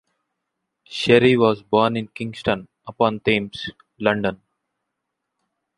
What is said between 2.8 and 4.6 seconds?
upon Thames, London.